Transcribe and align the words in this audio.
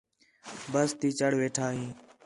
بس 0.71 0.89
تی 0.99 1.09
چڑھ 1.19 1.35
ویٹھا 1.39 1.67
ہیں 1.75 1.91